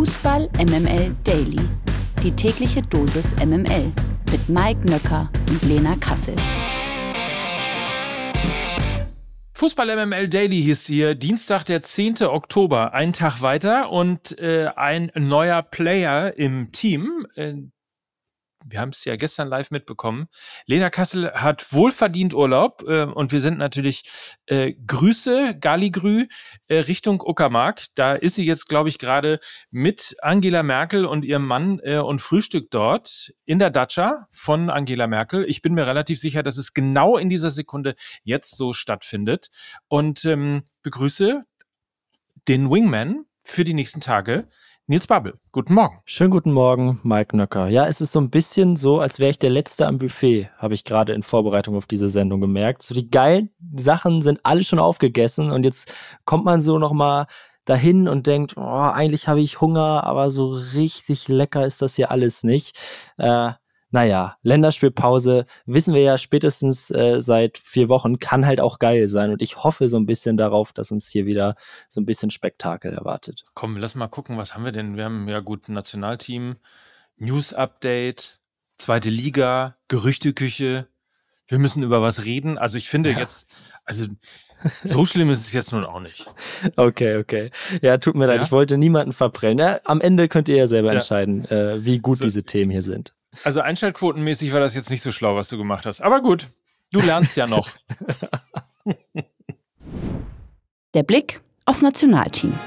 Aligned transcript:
Fußball 0.00 0.48
MML 0.56 1.14
Daily. 1.24 1.60
Die 2.22 2.30
tägliche 2.30 2.80
Dosis 2.80 3.36
MML 3.36 3.92
mit 4.32 4.48
Mike 4.48 4.80
Nöcker 4.86 5.30
und 5.50 5.62
Lena 5.64 5.94
Kassel. 5.96 6.34
Fußball 9.52 9.94
MML 9.94 10.30
Daily 10.30 10.62
hieß 10.62 10.86
hier 10.86 11.14
Dienstag, 11.14 11.64
der 11.64 11.82
10. 11.82 12.22
Oktober, 12.22 12.94
einen 12.94 13.12
Tag 13.12 13.42
weiter 13.42 13.90
und 13.90 14.38
äh, 14.38 14.70
ein 14.74 15.10
neuer 15.14 15.60
Player 15.60 16.32
im 16.38 16.72
Team. 16.72 17.26
Äh, 17.34 17.56
wir 18.64 18.80
haben 18.80 18.90
es 18.90 19.04
ja 19.04 19.16
gestern 19.16 19.48
live 19.48 19.70
mitbekommen. 19.70 20.28
Lena 20.66 20.90
Kassel 20.90 21.32
hat 21.32 21.72
wohlverdient 21.72 22.34
Urlaub 22.34 22.84
äh, 22.86 23.04
und 23.04 23.32
wir 23.32 23.40
sind 23.40 23.58
natürlich 23.58 24.04
äh, 24.46 24.74
Grüße, 24.86 25.56
Galigrü, 25.58 26.26
äh, 26.68 26.76
Richtung 26.76 27.22
Uckermark. 27.22 27.86
Da 27.94 28.12
ist 28.14 28.34
sie 28.34 28.44
jetzt, 28.44 28.68
glaube 28.68 28.88
ich, 28.88 28.98
gerade 28.98 29.40
mit 29.70 30.16
Angela 30.20 30.62
Merkel 30.62 31.06
und 31.06 31.24
ihrem 31.24 31.46
Mann 31.46 31.80
äh, 31.82 31.98
und 31.98 32.20
Frühstück 32.20 32.70
dort 32.70 33.32
in 33.44 33.58
der 33.58 33.70
Dacia 33.70 34.26
von 34.30 34.70
Angela 34.70 35.06
Merkel. 35.06 35.44
Ich 35.48 35.62
bin 35.62 35.74
mir 35.74 35.86
relativ 35.86 36.20
sicher, 36.20 36.42
dass 36.42 36.58
es 36.58 36.74
genau 36.74 37.16
in 37.16 37.30
dieser 37.30 37.50
Sekunde 37.50 37.94
jetzt 38.22 38.56
so 38.56 38.72
stattfindet. 38.72 39.50
Und 39.88 40.24
ähm, 40.24 40.62
begrüße 40.82 41.44
den 42.48 42.70
Wingman 42.70 43.24
für 43.44 43.64
die 43.64 43.74
nächsten 43.74 44.00
Tage. 44.00 44.48
Nils 44.90 45.06
Babbel, 45.06 45.34
guten 45.52 45.74
Morgen. 45.74 46.00
Schönen 46.04 46.32
guten 46.32 46.50
Morgen, 46.50 46.98
Mike 47.04 47.36
Nöcker. 47.36 47.68
Ja, 47.68 47.86
es 47.86 48.00
ist 48.00 48.10
so 48.10 48.20
ein 48.20 48.28
bisschen 48.28 48.74
so, 48.74 48.98
als 48.98 49.20
wäre 49.20 49.30
ich 49.30 49.38
der 49.38 49.48
Letzte 49.48 49.86
am 49.86 49.98
Buffet, 49.98 50.50
habe 50.58 50.74
ich 50.74 50.82
gerade 50.82 51.12
in 51.12 51.22
Vorbereitung 51.22 51.76
auf 51.76 51.86
diese 51.86 52.08
Sendung 52.08 52.40
gemerkt. 52.40 52.82
So 52.82 52.92
die 52.92 53.08
geilen 53.08 53.50
Sachen 53.76 54.20
sind 54.20 54.40
alle 54.42 54.64
schon 54.64 54.80
aufgegessen 54.80 55.52
und 55.52 55.62
jetzt 55.62 55.94
kommt 56.24 56.44
man 56.44 56.60
so 56.60 56.80
nochmal 56.80 57.28
dahin 57.66 58.08
und 58.08 58.26
denkt, 58.26 58.56
oh, 58.56 58.62
eigentlich 58.62 59.28
habe 59.28 59.40
ich 59.40 59.60
Hunger, 59.60 60.02
aber 60.02 60.28
so 60.28 60.48
richtig 60.50 61.28
lecker 61.28 61.64
ist 61.64 61.82
das 61.82 61.94
hier 61.94 62.10
alles 62.10 62.42
nicht. 62.42 62.76
Äh, 63.16 63.52
naja, 63.90 64.36
Länderspielpause, 64.42 65.46
wissen 65.66 65.94
wir 65.94 66.02
ja 66.02 66.18
spätestens 66.18 66.90
äh, 66.90 67.20
seit 67.20 67.58
vier 67.58 67.88
Wochen, 67.88 68.18
kann 68.18 68.46
halt 68.46 68.60
auch 68.60 68.78
geil 68.78 69.08
sein. 69.08 69.30
Und 69.30 69.42
ich 69.42 69.56
hoffe 69.56 69.88
so 69.88 69.96
ein 69.96 70.06
bisschen 70.06 70.36
darauf, 70.36 70.72
dass 70.72 70.92
uns 70.92 71.08
hier 71.08 71.26
wieder 71.26 71.56
so 71.88 72.00
ein 72.00 72.06
bisschen 72.06 72.30
Spektakel 72.30 72.92
erwartet. 72.92 73.44
Komm, 73.54 73.76
lass 73.76 73.94
mal 73.94 74.08
gucken, 74.08 74.38
was 74.38 74.54
haben 74.54 74.64
wir 74.64 74.72
denn? 74.72 74.96
Wir 74.96 75.04
haben 75.04 75.28
ja 75.28 75.40
gut 75.40 75.68
ein 75.68 75.74
Nationalteam, 75.74 76.56
News-Update, 77.16 78.40
zweite 78.78 79.10
Liga, 79.10 79.76
Gerüchteküche. 79.88 80.86
Wir 81.48 81.58
müssen 81.58 81.82
über 81.82 82.00
was 82.00 82.24
reden. 82.24 82.58
Also 82.58 82.78
ich 82.78 82.88
finde 82.88 83.10
ja. 83.10 83.18
jetzt, 83.18 83.50
also 83.84 84.06
so 84.84 85.04
schlimm 85.04 85.30
ist 85.30 85.40
es 85.40 85.52
jetzt 85.52 85.72
nun 85.72 85.84
auch 85.84 86.00
nicht. 86.00 86.30
Okay, 86.76 87.16
okay. 87.16 87.50
Ja, 87.82 87.98
tut 87.98 88.14
mir 88.14 88.26
leid, 88.26 88.36
ja? 88.36 88.42
ich 88.42 88.52
wollte 88.52 88.78
niemanden 88.78 89.12
verprellen. 89.12 89.58
Ja, 89.58 89.80
am 89.84 90.00
Ende 90.00 90.28
könnt 90.28 90.48
ihr 90.48 90.56
ja 90.56 90.66
selber 90.66 90.88
ja. 90.88 90.94
entscheiden, 90.94 91.44
äh, 91.46 91.84
wie 91.84 91.98
gut 91.98 92.18
so, 92.18 92.24
diese 92.24 92.44
Themen 92.44 92.70
hier 92.70 92.82
sind. 92.82 93.14
Also 93.44 93.60
einschaltquotenmäßig 93.60 94.52
war 94.52 94.60
das 94.60 94.74
jetzt 94.74 94.90
nicht 94.90 95.02
so 95.02 95.12
schlau, 95.12 95.36
was 95.36 95.48
du 95.48 95.56
gemacht 95.56 95.86
hast. 95.86 96.00
Aber 96.00 96.20
gut, 96.20 96.48
du 96.92 97.00
lernst 97.00 97.36
ja 97.36 97.46
noch. 97.46 97.70
Der 100.94 101.04
Blick 101.04 101.40
aufs 101.64 101.82
Nationalteam. 101.82 102.58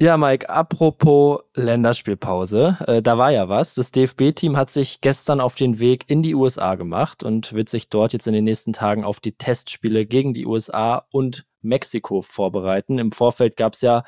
Ja, 0.00 0.16
Mike, 0.16 0.48
apropos 0.48 1.40
Länderspielpause, 1.54 2.76
äh, 2.86 3.02
da 3.02 3.18
war 3.18 3.32
ja 3.32 3.48
was. 3.48 3.74
Das 3.74 3.90
DFB-Team 3.90 4.56
hat 4.56 4.70
sich 4.70 5.00
gestern 5.00 5.40
auf 5.40 5.56
den 5.56 5.80
Weg 5.80 6.04
in 6.08 6.22
die 6.22 6.36
USA 6.36 6.76
gemacht 6.76 7.24
und 7.24 7.52
wird 7.52 7.68
sich 7.68 7.88
dort 7.88 8.12
jetzt 8.12 8.28
in 8.28 8.32
den 8.32 8.44
nächsten 8.44 8.72
Tagen 8.72 9.02
auf 9.02 9.18
die 9.18 9.32
Testspiele 9.32 10.06
gegen 10.06 10.34
die 10.34 10.46
USA 10.46 11.04
und 11.10 11.46
Mexiko 11.62 12.22
vorbereiten. 12.22 13.00
Im 13.00 13.10
Vorfeld 13.10 13.56
gab 13.56 13.74
es 13.74 13.80
ja 13.80 14.04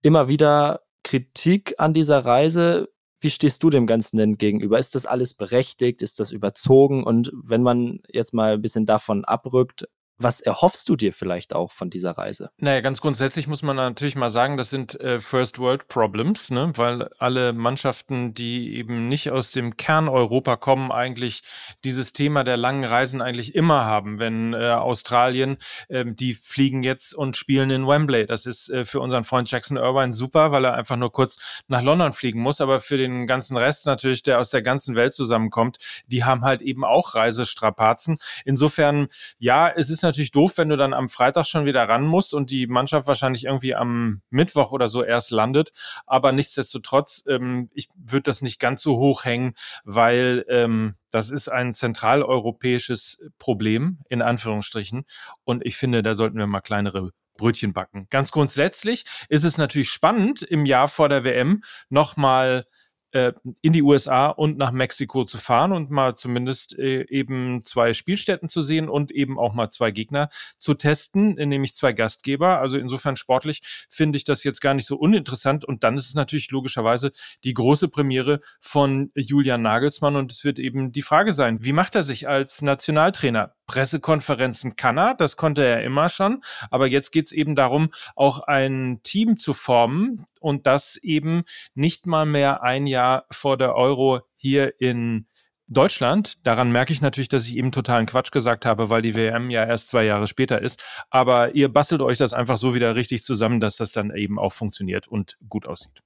immer 0.00 0.28
wieder 0.28 0.80
Kritik 1.06 1.74
an 1.78 1.94
dieser 1.94 2.18
Reise. 2.18 2.88
Wie 3.20 3.30
stehst 3.30 3.62
du 3.62 3.70
dem 3.70 3.86
Ganzen 3.86 4.16
denn 4.16 4.38
gegenüber? 4.38 4.76
Ist 4.76 4.96
das 4.96 5.06
alles 5.06 5.34
berechtigt? 5.34 6.02
Ist 6.02 6.18
das 6.18 6.32
überzogen? 6.32 7.04
Und 7.04 7.30
wenn 7.32 7.62
man 7.62 8.00
jetzt 8.12 8.34
mal 8.34 8.54
ein 8.54 8.60
bisschen 8.60 8.86
davon 8.86 9.24
abrückt, 9.24 9.86
was 10.18 10.40
erhoffst 10.40 10.88
du 10.88 10.96
dir 10.96 11.12
vielleicht 11.12 11.54
auch 11.54 11.72
von 11.72 11.90
dieser 11.90 12.12
Reise? 12.12 12.50
Naja, 12.58 12.80
ganz 12.80 13.00
grundsätzlich 13.00 13.46
muss 13.46 13.62
man 13.62 13.76
natürlich 13.76 14.16
mal 14.16 14.30
sagen, 14.30 14.56
das 14.56 14.70
sind 14.70 14.98
äh, 15.00 15.20
First 15.20 15.58
World 15.58 15.88
Problems, 15.88 16.50
ne? 16.50 16.72
weil 16.76 17.10
alle 17.18 17.52
Mannschaften, 17.52 18.32
die 18.32 18.76
eben 18.76 19.08
nicht 19.08 19.30
aus 19.30 19.50
dem 19.50 19.76
Kern 19.76 20.08
Europa 20.08 20.56
kommen, 20.56 20.90
eigentlich 20.90 21.42
dieses 21.84 22.12
Thema 22.12 22.44
der 22.44 22.56
langen 22.56 22.84
Reisen 22.84 23.20
eigentlich 23.20 23.54
immer 23.54 23.84
haben. 23.84 24.18
Wenn 24.18 24.54
äh, 24.54 24.70
Australien, 24.70 25.58
äh, 25.88 26.04
die 26.06 26.34
fliegen 26.34 26.82
jetzt 26.82 27.14
und 27.14 27.36
spielen 27.36 27.70
in 27.70 27.86
Wembley. 27.86 28.26
Das 28.26 28.46
ist 28.46 28.70
äh, 28.70 28.86
für 28.86 29.00
unseren 29.00 29.24
Freund 29.24 29.50
Jackson 29.50 29.76
Irvine 29.76 30.14
super, 30.14 30.50
weil 30.50 30.64
er 30.64 30.74
einfach 30.74 30.96
nur 30.96 31.12
kurz 31.12 31.36
nach 31.68 31.82
London 31.82 32.14
fliegen 32.14 32.40
muss. 32.40 32.62
Aber 32.62 32.80
für 32.80 32.96
den 32.96 33.26
ganzen 33.26 33.56
Rest 33.56 33.84
natürlich, 33.84 34.22
der 34.22 34.38
aus 34.38 34.48
der 34.48 34.62
ganzen 34.62 34.96
Welt 34.96 35.12
zusammenkommt, 35.12 35.76
die 36.06 36.24
haben 36.24 36.42
halt 36.42 36.62
eben 36.62 36.84
auch 36.84 37.14
Reisestrapazen. 37.14 38.18
Insofern, 38.46 39.08
ja, 39.38 39.68
es 39.68 39.90
ist 39.90 40.05
natürlich 40.06 40.30
doof, 40.30 40.56
wenn 40.56 40.68
du 40.68 40.76
dann 40.76 40.94
am 40.94 41.08
Freitag 41.08 41.46
schon 41.46 41.66
wieder 41.66 41.88
ran 41.88 42.06
musst 42.06 42.34
und 42.34 42.50
die 42.50 42.66
Mannschaft 42.66 43.06
wahrscheinlich 43.06 43.44
irgendwie 43.44 43.74
am 43.74 44.22
Mittwoch 44.30 44.72
oder 44.72 44.88
so 44.88 45.02
erst 45.04 45.30
landet. 45.30 45.72
Aber 46.06 46.32
nichtsdestotrotz, 46.32 47.24
ähm, 47.28 47.70
ich 47.74 47.88
würde 47.94 48.22
das 48.22 48.42
nicht 48.42 48.58
ganz 48.58 48.82
so 48.82 48.96
hoch 48.96 49.24
hängen, 49.24 49.54
weil 49.84 50.44
ähm, 50.48 50.94
das 51.10 51.30
ist 51.30 51.48
ein 51.48 51.74
zentraleuropäisches 51.74 53.22
Problem, 53.38 53.98
in 54.08 54.22
Anführungsstrichen. 54.22 55.04
Und 55.44 55.64
ich 55.64 55.76
finde, 55.76 56.02
da 56.02 56.14
sollten 56.14 56.38
wir 56.38 56.46
mal 56.46 56.60
kleinere 56.60 57.12
Brötchen 57.36 57.72
backen. 57.72 58.06
Ganz 58.10 58.30
grundsätzlich 58.30 59.04
ist 59.28 59.44
es 59.44 59.58
natürlich 59.58 59.90
spannend, 59.90 60.42
im 60.42 60.66
Jahr 60.66 60.88
vor 60.88 61.08
der 61.08 61.24
WM 61.24 61.62
nochmal 61.88 62.66
äh, 63.12 63.32
in 63.62 63.72
die 63.72 63.82
USA 63.82 64.28
und 64.28 64.58
nach 64.58 64.72
Mexiko 64.72 65.24
zu 65.24 65.38
fahren 65.38 65.72
und 65.72 65.90
mal 65.90 66.14
zumindest 66.14 66.78
äh, 66.78 67.06
eben 67.08 67.62
zwei 67.62 67.94
Spielstätten 67.94 68.48
zu 68.48 68.62
sehen 68.62 68.88
und 68.88 69.10
eben 69.10 69.38
auch 69.38 69.54
mal 69.54 69.68
zwei 69.68 69.90
Gegner 69.90 70.28
zu 70.58 70.74
testen, 70.74 71.34
nämlich 71.34 71.74
zwei 71.74 71.92
Gastgeber. 71.92 72.60
Also 72.60 72.76
insofern 72.76 73.16
sportlich 73.16 73.86
finde 73.88 74.16
ich 74.16 74.24
das 74.24 74.44
jetzt 74.44 74.60
gar 74.60 74.74
nicht 74.74 74.86
so 74.86 74.96
uninteressant. 74.96 75.64
Und 75.64 75.84
dann 75.84 75.96
ist 75.96 76.06
es 76.06 76.14
natürlich 76.14 76.50
logischerweise 76.50 77.12
die 77.44 77.54
große 77.54 77.88
Premiere 77.88 78.40
von 78.60 79.10
Julian 79.14 79.62
Nagelsmann 79.62 80.16
und 80.16 80.32
es 80.32 80.44
wird 80.44 80.58
eben 80.58 80.92
die 80.92 81.02
Frage 81.02 81.32
sein, 81.32 81.58
wie 81.62 81.72
macht 81.72 81.94
er 81.94 82.02
sich 82.02 82.28
als 82.28 82.62
Nationaltrainer? 82.62 83.54
Pressekonferenzen 83.66 84.76
kann 84.76 84.96
er, 84.96 85.14
das 85.14 85.36
konnte 85.36 85.64
er 85.64 85.82
immer 85.82 86.08
schon, 86.08 86.42
aber 86.70 86.86
jetzt 86.86 87.10
geht 87.10 87.26
es 87.26 87.32
eben 87.32 87.56
darum, 87.56 87.90
auch 88.14 88.40
ein 88.40 89.00
Team 89.02 89.38
zu 89.38 89.54
formen, 89.54 90.26
und 90.46 90.68
das 90.68 90.94
eben 91.02 91.42
nicht 91.74 92.06
mal 92.06 92.24
mehr 92.24 92.62
ein 92.62 92.86
Jahr 92.86 93.26
vor 93.32 93.56
der 93.56 93.74
Euro 93.74 94.20
hier 94.36 94.80
in 94.80 95.26
Deutschland, 95.66 96.34
daran 96.46 96.70
merke 96.70 96.92
ich 96.92 97.00
natürlich, 97.00 97.28
dass 97.28 97.48
ich 97.48 97.56
eben 97.56 97.72
totalen 97.72 98.06
Quatsch 98.06 98.30
gesagt 98.30 98.64
habe, 98.64 98.88
weil 98.88 99.02
die 99.02 99.16
WM 99.16 99.50
ja 99.50 99.64
erst 99.64 99.88
zwei 99.88 100.04
Jahre 100.04 100.28
später 100.28 100.62
ist. 100.62 100.80
Aber 101.10 101.56
ihr 101.56 101.68
bastelt 101.72 102.00
euch 102.00 102.18
das 102.18 102.32
einfach 102.32 102.58
so 102.58 102.76
wieder 102.76 102.94
richtig 102.94 103.24
zusammen, 103.24 103.58
dass 103.58 103.76
das 103.76 103.90
dann 103.90 104.14
eben 104.14 104.38
auch 104.38 104.52
funktioniert 104.52 105.08
und 105.08 105.36
gut 105.48 105.66
aussieht 105.66 106.05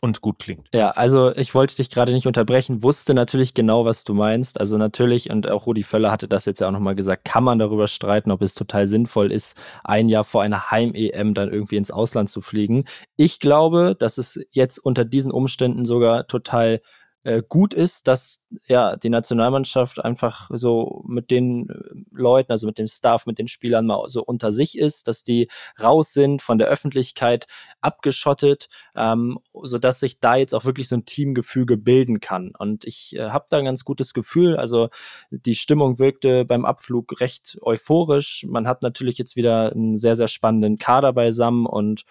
und 0.00 0.20
gut 0.20 0.38
klingt. 0.38 0.68
Ja, 0.74 0.90
also 0.90 1.34
ich 1.34 1.54
wollte 1.54 1.76
dich 1.76 1.90
gerade 1.90 2.12
nicht 2.12 2.26
unterbrechen, 2.26 2.82
wusste 2.82 3.14
natürlich 3.14 3.54
genau, 3.54 3.84
was 3.84 4.04
du 4.04 4.14
meinst. 4.14 4.60
Also 4.60 4.76
natürlich, 4.78 5.30
und 5.30 5.48
auch 5.48 5.66
Rudi 5.66 5.82
Völler 5.82 6.10
hatte 6.10 6.28
das 6.28 6.44
jetzt 6.44 6.60
ja 6.60 6.68
auch 6.68 6.72
nochmal 6.72 6.94
gesagt, 6.94 7.24
kann 7.24 7.44
man 7.44 7.58
darüber 7.58 7.86
streiten, 7.88 8.30
ob 8.30 8.42
es 8.42 8.54
total 8.54 8.88
sinnvoll 8.88 9.32
ist, 9.32 9.56
ein 9.84 10.08
Jahr 10.08 10.24
vor 10.24 10.42
einer 10.42 10.70
Heim-EM 10.70 11.34
dann 11.34 11.50
irgendwie 11.50 11.76
ins 11.76 11.90
Ausland 11.90 12.28
zu 12.28 12.40
fliegen. 12.40 12.84
Ich 13.16 13.40
glaube, 13.40 13.96
dass 13.98 14.18
es 14.18 14.44
jetzt 14.50 14.78
unter 14.78 15.04
diesen 15.04 15.32
Umständen 15.32 15.84
sogar 15.84 16.26
total 16.26 16.80
äh, 17.26 17.42
gut 17.46 17.74
ist, 17.74 18.06
dass 18.06 18.40
ja 18.68 18.96
die 18.96 19.08
Nationalmannschaft 19.08 20.04
einfach 20.04 20.48
so 20.52 21.02
mit 21.08 21.32
den 21.32 21.68
äh, 21.68 21.74
Leuten, 22.12 22.52
also 22.52 22.68
mit 22.68 22.78
dem 22.78 22.86
Staff, 22.86 23.26
mit 23.26 23.40
den 23.40 23.48
Spielern 23.48 23.84
mal 23.84 24.08
so 24.08 24.22
unter 24.22 24.52
sich 24.52 24.78
ist, 24.78 25.08
dass 25.08 25.24
die 25.24 25.48
raus 25.82 26.12
sind, 26.12 26.40
von 26.40 26.58
der 26.58 26.68
Öffentlichkeit 26.68 27.48
abgeschottet, 27.80 28.68
ähm, 28.94 29.40
so 29.52 29.78
dass 29.78 29.98
sich 29.98 30.20
da 30.20 30.36
jetzt 30.36 30.54
auch 30.54 30.66
wirklich 30.66 30.86
so 30.86 30.94
ein 30.94 31.04
Teamgefüge 31.04 31.76
bilden 31.76 32.20
kann. 32.20 32.52
Und 32.56 32.84
ich 32.84 33.16
äh, 33.16 33.30
habe 33.30 33.46
da 33.48 33.58
ein 33.58 33.64
ganz 33.64 33.84
gutes 33.84 34.14
Gefühl. 34.14 34.56
Also 34.56 34.88
die 35.30 35.56
Stimmung 35.56 35.98
wirkte 35.98 36.44
beim 36.44 36.64
Abflug 36.64 37.20
recht 37.20 37.58
euphorisch. 37.62 38.46
Man 38.48 38.68
hat 38.68 38.82
natürlich 38.82 39.18
jetzt 39.18 39.34
wieder 39.34 39.72
einen 39.72 39.96
sehr, 39.96 40.14
sehr 40.14 40.28
spannenden 40.28 40.78
Kader 40.78 41.12
beisammen 41.12 41.66
und 41.66 42.04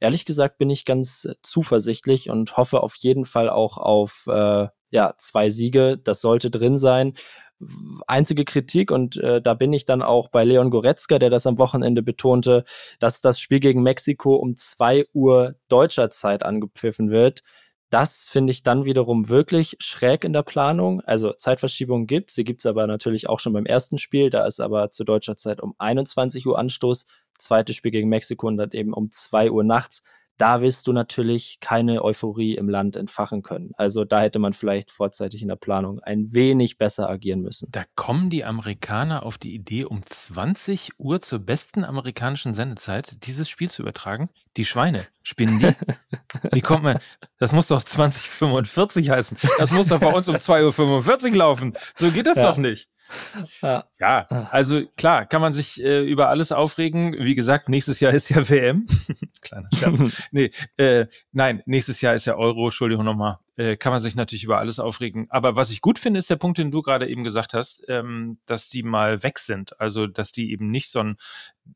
ehrlich 0.00 0.24
gesagt 0.24 0.58
bin 0.58 0.70
ich 0.70 0.84
ganz 0.84 1.28
zuversichtlich 1.42 2.30
und 2.30 2.56
hoffe 2.56 2.82
auf 2.82 2.96
jeden 2.96 3.24
Fall 3.24 3.48
auch 3.48 3.78
auf 3.78 4.26
äh, 4.26 4.68
ja, 4.90 5.14
zwei 5.16 5.50
Siege. 5.50 5.98
Das 6.02 6.20
sollte 6.20 6.50
drin 6.50 6.78
sein. 6.78 7.14
Einzige 8.06 8.46
Kritik, 8.46 8.90
und 8.90 9.18
äh, 9.18 9.42
da 9.42 9.52
bin 9.52 9.72
ich 9.74 9.84
dann 9.84 10.02
auch 10.02 10.28
bei 10.28 10.44
Leon 10.44 10.70
Goretzka, 10.70 11.18
der 11.18 11.28
das 11.28 11.46
am 11.46 11.58
Wochenende 11.58 12.02
betonte, 12.02 12.64
dass 12.98 13.20
das 13.20 13.38
Spiel 13.38 13.60
gegen 13.60 13.82
Mexiko 13.82 14.34
um 14.36 14.56
zwei 14.56 15.04
Uhr 15.12 15.56
deutscher 15.68 16.08
Zeit 16.08 16.42
angepfiffen 16.42 17.10
wird 17.10 17.42
Das 17.90 18.24
finde 18.24 18.52
ich 18.52 18.62
dann 18.62 18.84
wiederum 18.84 19.28
wirklich 19.28 19.76
schräg 19.80 20.22
in 20.22 20.32
der 20.32 20.44
Planung. 20.44 21.00
Also 21.00 21.32
Zeitverschiebung 21.32 22.06
gibt 22.06 22.30
sie 22.30 22.44
gibt 22.44 22.60
es 22.60 22.66
aber 22.66 22.86
natürlich 22.86 23.28
auch 23.28 23.40
schon 23.40 23.52
beim 23.52 23.66
ersten 23.66 23.98
Spiel. 23.98 24.30
Da 24.30 24.46
ist 24.46 24.60
aber 24.60 24.92
zu 24.92 25.02
deutscher 25.02 25.34
Zeit 25.34 25.60
um 25.60 25.74
21 25.78 26.46
Uhr 26.46 26.56
Anstoß. 26.56 27.06
Zweites 27.36 27.74
Spiel 27.74 27.90
gegen 27.90 28.08
Mexiko 28.08 28.46
und 28.46 28.58
dann 28.58 28.70
eben 28.70 28.92
um 28.92 29.10
2 29.10 29.50
Uhr 29.50 29.64
nachts 29.64 30.04
da 30.40 30.62
wirst 30.62 30.86
du 30.86 30.92
natürlich 30.92 31.58
keine 31.60 32.02
Euphorie 32.02 32.54
im 32.56 32.68
Land 32.68 32.96
entfachen 32.96 33.42
können. 33.42 33.72
Also 33.76 34.04
da 34.04 34.22
hätte 34.22 34.38
man 34.38 34.54
vielleicht 34.54 34.90
vorzeitig 34.90 35.42
in 35.42 35.48
der 35.48 35.56
Planung 35.56 36.00
ein 36.00 36.32
wenig 36.32 36.78
besser 36.78 37.10
agieren 37.10 37.42
müssen. 37.42 37.68
Da 37.70 37.84
kommen 37.94 38.30
die 38.30 38.44
Amerikaner 38.44 39.24
auf 39.24 39.36
die 39.36 39.54
Idee, 39.54 39.84
um 39.84 40.02
20 40.04 40.92
Uhr 40.98 41.20
zur 41.20 41.40
besten 41.40 41.84
amerikanischen 41.84 42.54
Sendezeit 42.54 43.26
dieses 43.26 43.50
Spiel 43.50 43.70
zu 43.70 43.82
übertragen. 43.82 44.30
Die 44.56 44.64
Schweine, 44.64 45.04
spinnen 45.22 45.58
die? 45.58 45.74
Wie 46.52 46.62
kommt 46.62 46.84
man? 46.84 46.98
Das 47.38 47.52
muss 47.52 47.68
doch 47.68 47.82
2045 47.82 49.10
heißen. 49.10 49.36
Das 49.58 49.70
muss 49.70 49.88
doch 49.88 50.00
bei 50.00 50.12
uns 50.12 50.28
um 50.28 50.36
2.45 50.36 51.30
Uhr 51.30 51.36
laufen. 51.36 51.74
So 51.94 52.10
geht 52.10 52.26
das 52.26 52.36
ja. 52.36 52.50
doch 52.50 52.56
nicht. 52.56 52.88
Ja. 53.62 53.84
ja, 53.98 54.26
also 54.50 54.82
klar, 54.96 55.26
kann 55.26 55.40
man 55.40 55.54
sich 55.54 55.82
äh, 55.82 56.04
über 56.04 56.28
alles 56.28 56.52
aufregen. 56.52 57.14
Wie 57.18 57.34
gesagt, 57.34 57.68
nächstes 57.68 58.00
Jahr 58.00 58.12
ist 58.12 58.28
ja 58.28 58.36
WM. 58.48 58.86
Kleiner 59.40 59.68
Scherz. 59.74 60.28
nee, 60.30 60.50
äh, 60.76 61.06
nein, 61.32 61.62
nächstes 61.66 62.00
Jahr 62.00 62.14
ist 62.14 62.26
ja 62.26 62.36
Euro, 62.36 62.66
Entschuldigung 62.66 63.04
nochmal. 63.04 63.38
Äh, 63.56 63.76
kann 63.76 63.92
man 63.92 64.00
sich 64.00 64.14
natürlich 64.14 64.44
über 64.44 64.58
alles 64.58 64.78
aufregen. 64.78 65.26
Aber 65.30 65.56
was 65.56 65.70
ich 65.70 65.80
gut 65.80 65.98
finde, 65.98 66.18
ist 66.18 66.30
der 66.30 66.36
Punkt, 66.36 66.58
den 66.58 66.70
du 66.70 66.82
gerade 66.82 67.08
eben 67.08 67.24
gesagt 67.24 67.52
hast, 67.52 67.82
ähm, 67.88 68.38
dass 68.46 68.68
die 68.68 68.82
mal 68.82 69.22
weg 69.22 69.38
sind. 69.38 69.78
Also, 69.80 70.06
dass 70.06 70.32
die 70.32 70.50
eben 70.52 70.70
nicht 70.70 70.90
so 70.90 71.00
einen, 71.00 71.16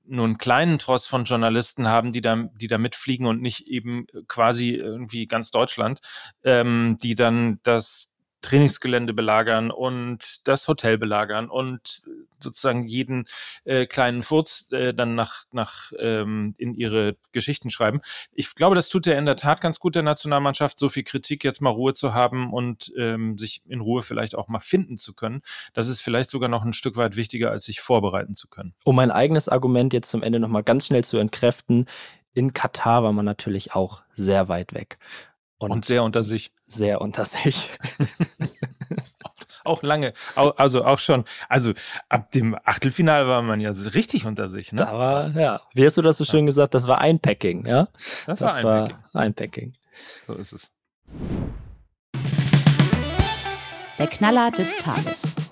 nur 0.07 0.25
einen 0.25 0.39
kleinen 0.39 0.79
Tross 0.79 1.07
von 1.07 1.25
Journalisten 1.25 1.87
haben, 1.89 2.13
die 2.13 2.23
da, 2.23 2.49
die 2.55 2.69
da 2.69 2.79
mitfliegen 2.79 3.27
und 3.27 3.43
nicht 3.43 3.67
eben 3.69 4.07
quasi 4.29 4.71
irgendwie 4.71 5.27
ganz 5.27 5.51
Deutschland, 5.51 6.01
ähm, 6.43 6.97
die 7.03 7.15
dann 7.15 7.61
das 7.63 8.09
Trainingsgelände 8.45 9.15
belagern 9.15 9.71
und 9.71 10.47
das 10.47 10.69
Hotel 10.69 10.99
belagern 10.99 11.49
und 11.49 12.03
sozusagen 12.39 12.87
jeden 12.87 13.27
äh, 13.65 13.87
kleinen 13.87 14.23
Furz 14.23 14.67
äh, 14.71 14.93
dann 14.93 15.15
nach, 15.15 15.45
nach 15.51 15.93
ähm, 15.99 16.55
in 16.59 16.75
ihre 16.75 17.17
Geschichten 17.33 17.71
schreiben. 17.71 18.01
Ich 18.33 18.55
glaube, 18.55 18.77
das 18.77 18.91
tut 18.91 19.07
ja 19.07 19.15
in 19.15 19.25
der 19.25 19.37
Tat 19.37 19.61
ganz 19.61 19.81
gut 19.81 19.95
der 19.95 20.03
Nationalmannschaft, 20.03 20.79
so 20.79 20.89
viel 20.89 21.05
Kritik 21.05 21.43
jetzt 21.43 21.63
mal 21.63 21.71
Ruhe 21.71 21.95
zu 21.95 22.13
haben 22.13 22.53
und 22.53 22.93
ähm, 22.97 23.39
sich 23.39 23.63
in 23.67 23.81
Ruhe 23.81 24.03
vielleicht 24.03 24.37
auch 24.37 24.49
mal 24.49 24.61
finden 24.61 24.99
zu 24.99 25.15
können. 25.15 25.41
Das 25.73 25.89
ist 25.89 26.01
vielleicht 26.01 26.29
sogar 26.29 26.51
noch 26.51 26.65
ein 26.65 26.75
Stück 26.75 26.97
weit 26.97 27.17
wichtiger, 27.17 27.51
als 27.51 27.65
sich 27.65 27.81
vorbereiten 27.81 28.35
zu 28.35 28.49
können. 28.49 28.75
Um 28.85 28.97
mein 28.97 29.11
eigenes 29.11 29.49
Argument 29.49 29.93
jetzt 29.95 30.11
zum 30.11 30.23
Ende 30.23 30.39
nochmal 30.39 30.63
ganz 30.63 30.87
schnell 30.87 31.05
zu 31.05 31.17
entkräften, 31.17 31.87
in 32.35 32.53
Katar 32.53 33.03
war 33.03 33.13
man 33.13 33.25
natürlich 33.25 33.75
auch 33.75 34.03
sehr 34.13 34.49
weit 34.49 34.75
weg. 34.75 34.99
Und, 35.59 35.71
und 35.71 35.85
sehr 35.85 36.03
unter 36.03 36.25
sich. 36.25 36.53
Sehr 36.67 37.01
unter 37.01 37.25
sich. 37.25 37.71
auch 39.65 39.83
lange, 39.83 40.13
also 40.35 40.85
auch 40.85 40.99
schon, 40.99 41.25
also 41.49 41.73
ab 42.09 42.31
dem 42.33 42.57
Achtelfinale 42.65 43.27
war 43.27 43.43
man 43.43 43.61
ja 43.61 43.71
richtig 43.95 44.27
unter 44.27 44.49
sich, 44.49 44.73
ne? 44.73 44.79
Da 44.79 44.93
war, 44.99 45.31
ja, 45.31 45.61
wie 45.75 45.87
hast 45.87 45.97
du 45.97 46.03
das 46.03 46.19
so 46.19 46.25
schön 46.25 46.47
gesagt, 46.47 46.75
das 46.75 46.87
war 46.87 46.99
Einpacking, 46.99 47.67
ja? 47.67 47.89
Das, 48.27 48.41
das 48.41 48.63
war 48.63 48.85
Einpacking. 48.85 49.05
War 49.13 49.23
Einpacking. 49.23 49.75
So 50.27 50.35
ist 50.35 50.53
es. 50.53 50.71
Der 53.99 54.07
Knaller 54.09 54.51
des 54.51 54.77
Tages. 54.77 55.44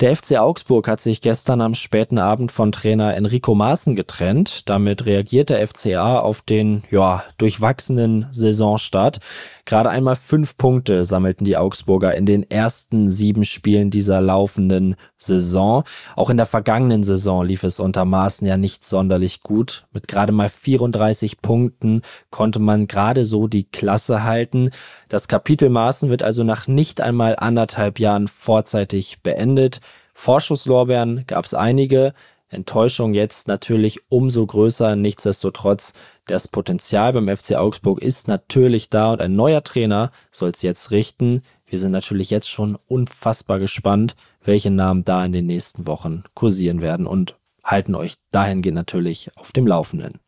Der 0.00 0.14
FC 0.14 0.36
Augsburg 0.36 0.88
hat 0.88 1.00
sich 1.00 1.22
gestern 1.22 1.62
am 1.62 1.72
späten 1.72 2.18
Abend 2.18 2.52
von 2.52 2.70
Trainer 2.70 3.14
Enrico 3.14 3.54
Maaßen 3.54 3.96
getrennt. 3.96 4.68
Damit 4.68 5.06
reagiert 5.06 5.48
der 5.48 5.66
FCA 5.66 6.18
auf 6.18 6.42
den, 6.42 6.84
ja, 6.90 7.24
durchwachsenen 7.38 8.26
Saisonstart. 8.30 9.20
Gerade 9.66 9.90
einmal 9.90 10.14
fünf 10.14 10.56
Punkte 10.56 11.04
sammelten 11.04 11.44
die 11.44 11.56
Augsburger 11.56 12.14
in 12.14 12.24
den 12.24 12.48
ersten 12.48 13.10
sieben 13.10 13.44
Spielen 13.44 13.90
dieser 13.90 14.20
laufenden 14.20 14.94
Saison. 15.16 15.82
Auch 16.14 16.30
in 16.30 16.36
der 16.36 16.46
vergangenen 16.46 17.02
Saison 17.02 17.44
lief 17.44 17.64
es 17.64 17.80
unter 17.80 18.04
Maaßen 18.04 18.46
ja 18.46 18.56
nicht 18.56 18.84
sonderlich 18.84 19.40
gut. 19.40 19.88
Mit 19.92 20.06
gerade 20.06 20.30
mal 20.30 20.48
34 20.48 21.42
Punkten 21.42 22.02
konnte 22.30 22.60
man 22.60 22.86
gerade 22.86 23.24
so 23.24 23.48
die 23.48 23.64
Klasse 23.64 24.22
halten. 24.22 24.70
Das 25.08 25.26
Kapitel 25.26 25.68
Maaßen 25.68 26.10
wird 26.10 26.22
also 26.22 26.44
nach 26.44 26.68
nicht 26.68 27.00
einmal 27.00 27.34
anderthalb 27.36 27.98
Jahren 27.98 28.28
vorzeitig 28.28 29.20
beendet. 29.24 29.80
Vorschusslorbeeren 30.14 31.24
gab 31.26 31.44
es 31.44 31.54
einige, 31.54 32.14
Enttäuschung 32.48 33.14
jetzt 33.14 33.48
natürlich 33.48 34.00
umso 34.08 34.46
größer. 34.46 34.96
Nichtsdestotrotz, 34.96 35.94
das 36.26 36.48
Potenzial 36.48 37.12
beim 37.12 37.34
FC 37.34 37.54
Augsburg 37.54 38.00
ist 38.00 38.28
natürlich 38.28 38.88
da 38.88 39.12
und 39.12 39.20
ein 39.20 39.34
neuer 39.34 39.62
Trainer 39.64 40.12
soll 40.30 40.50
es 40.50 40.62
jetzt 40.62 40.90
richten. 40.90 41.42
Wir 41.66 41.78
sind 41.78 41.92
natürlich 41.92 42.30
jetzt 42.30 42.48
schon 42.48 42.78
unfassbar 42.86 43.58
gespannt, 43.58 44.14
welche 44.42 44.70
Namen 44.70 45.04
da 45.04 45.24
in 45.24 45.32
den 45.32 45.46
nächsten 45.46 45.86
Wochen 45.86 46.22
kursieren 46.34 46.80
werden 46.80 47.06
und 47.06 47.36
halten 47.64 47.94
euch 47.94 48.14
dahingehend 48.30 48.76
natürlich 48.76 49.30
auf 49.36 49.52
dem 49.52 49.66
Laufenden. 49.66 50.20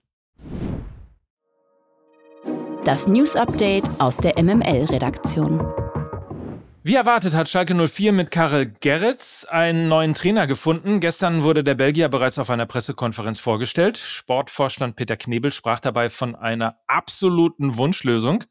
Das 2.85 3.07
News 3.07 3.37
Update 3.37 3.85
aus 3.99 4.17
der 4.17 4.43
MML-Redaktion. 4.43 5.88
Wie 6.89 6.95
erwartet 6.95 7.35
hat 7.35 7.51
Schalke 7.51 7.75
04 7.75 8.13
mit 8.13 8.31
Karel 8.31 8.65
Gerritz 8.81 9.45
einen 9.45 9.89
neuen 9.89 10.15
Trainer 10.15 10.47
gefunden. 10.47 11.01
Gestern 11.01 11.43
wurde 11.43 11.63
der 11.63 11.75
Belgier 11.75 12.09
bereits 12.09 12.39
auf 12.39 12.49
einer 12.49 12.65
Pressekonferenz 12.65 13.39
vorgestellt. 13.39 13.99
Sportvorstand 13.99 14.97
Peter 14.97 15.19
Knebel 15.19 15.53
sprach 15.53 15.81
dabei 15.81 16.09
von 16.09 16.35
einer 16.35 16.79
absoluten 16.87 17.77
Wunschlösung. 17.77 18.45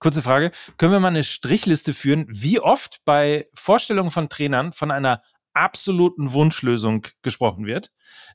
Kurze 0.00 0.20
Frage, 0.20 0.50
können 0.78 0.90
wir 0.90 0.98
mal 0.98 1.08
eine 1.08 1.22
Strichliste 1.22 1.94
führen, 1.94 2.26
wie 2.28 2.58
oft 2.58 3.04
bei 3.04 3.46
Vorstellungen 3.54 4.10
von 4.10 4.28
Trainern 4.28 4.72
von 4.72 4.90
einer 4.90 5.22
absoluten 5.56 6.32
Wunschlösung 6.32 7.06
gesprochen 7.22 7.66
wird? 7.66 7.90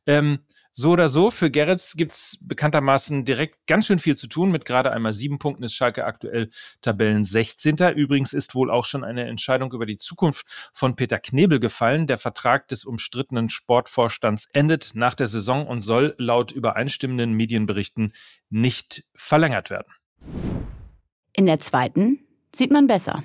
Ähm, 0.05 0.39
so 0.73 0.91
oder 0.91 1.09
so, 1.09 1.31
für 1.31 1.51
Gerrits 1.51 1.95
gibt 1.97 2.13
es 2.13 2.37
bekanntermaßen 2.41 3.25
direkt 3.25 3.57
ganz 3.67 3.87
schön 3.87 3.99
viel 3.99 4.15
zu 4.15 4.27
tun. 4.27 4.51
Mit 4.51 4.63
gerade 4.63 4.91
einmal 4.91 5.11
sieben 5.11 5.37
Punkten 5.37 5.63
ist 5.63 5.73
Schalke 5.73 6.05
aktuell 6.05 6.49
Tabellen 6.81 7.25
16. 7.25 7.75
Übrigens 7.95 8.31
ist 8.31 8.55
wohl 8.55 8.71
auch 8.71 8.85
schon 8.85 9.03
eine 9.03 9.25
Entscheidung 9.25 9.73
über 9.73 9.85
die 9.85 9.97
Zukunft 9.97 10.71
von 10.73 10.95
Peter 10.95 11.19
Knebel 11.19 11.59
gefallen. 11.59 12.07
Der 12.07 12.17
Vertrag 12.17 12.69
des 12.69 12.85
umstrittenen 12.85 13.49
Sportvorstands 13.49 14.47
endet 14.53 14.91
nach 14.93 15.13
der 15.13 15.27
Saison 15.27 15.67
und 15.67 15.81
soll 15.81 16.15
laut 16.17 16.53
übereinstimmenden 16.53 17.33
Medienberichten 17.33 18.13
nicht 18.49 19.03
verlängert 19.13 19.69
werden. 19.69 19.91
In 21.33 21.45
der 21.45 21.59
zweiten 21.59 22.19
sieht 22.55 22.71
man 22.71 22.87
besser. 22.87 23.23